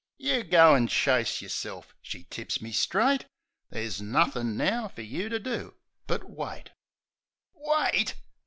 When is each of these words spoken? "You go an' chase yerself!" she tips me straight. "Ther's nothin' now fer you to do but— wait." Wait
"You 0.17 0.43
go 0.43 0.75
an' 0.75 0.87
chase 0.87 1.43
yerself!" 1.43 1.93
she 2.01 2.23
tips 2.23 2.59
me 2.59 2.71
straight. 2.71 3.25
"Ther's 3.71 4.01
nothin' 4.01 4.57
now 4.57 4.87
fer 4.87 5.03
you 5.03 5.29
to 5.29 5.37
do 5.39 5.75
but— 6.07 6.27
wait." 6.27 6.71
Wait 7.53 8.15